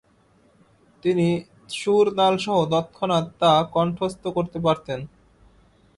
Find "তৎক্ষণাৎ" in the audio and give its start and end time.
2.71-3.25